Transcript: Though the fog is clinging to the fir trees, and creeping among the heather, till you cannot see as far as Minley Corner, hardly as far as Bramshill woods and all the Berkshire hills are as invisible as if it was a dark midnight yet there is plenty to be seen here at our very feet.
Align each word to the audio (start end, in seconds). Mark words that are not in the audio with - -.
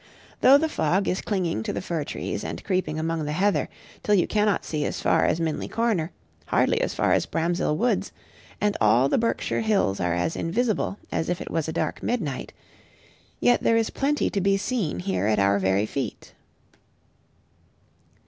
Though 0.39 0.57
the 0.57 0.67
fog 0.67 1.07
is 1.07 1.21
clinging 1.21 1.61
to 1.61 1.71
the 1.71 1.79
fir 1.79 2.03
trees, 2.03 2.43
and 2.43 2.63
creeping 2.63 2.97
among 2.97 3.23
the 3.25 3.31
heather, 3.33 3.69
till 4.01 4.15
you 4.15 4.25
cannot 4.25 4.65
see 4.65 4.83
as 4.83 4.99
far 4.99 5.25
as 5.25 5.39
Minley 5.39 5.67
Corner, 5.69 6.11
hardly 6.47 6.81
as 6.81 6.95
far 6.95 7.11
as 7.11 7.27
Bramshill 7.27 7.77
woods 7.77 8.11
and 8.59 8.75
all 8.81 9.09
the 9.09 9.19
Berkshire 9.19 9.61
hills 9.61 9.99
are 9.99 10.15
as 10.15 10.35
invisible 10.35 10.97
as 11.11 11.29
if 11.29 11.39
it 11.39 11.51
was 11.51 11.67
a 11.67 11.71
dark 11.71 12.01
midnight 12.01 12.51
yet 13.39 13.61
there 13.61 13.77
is 13.77 13.91
plenty 13.91 14.31
to 14.31 14.41
be 14.41 14.57
seen 14.57 14.97
here 14.97 15.27
at 15.27 15.37
our 15.37 15.59
very 15.59 15.85
feet. 15.85 16.33